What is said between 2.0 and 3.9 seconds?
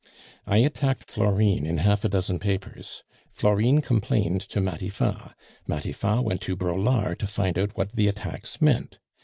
a dozen papers. Florine